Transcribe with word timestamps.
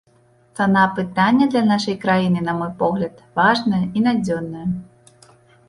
Цана 0.63 0.85
пытання 0.99 1.47
для 1.57 1.61
нашай 1.73 1.99
краіны, 2.07 2.39
на 2.49 2.57
мой 2.63 2.73
погляд, 2.81 3.23
важная 3.43 3.85
і 3.85 3.99
надзённая. 4.09 4.67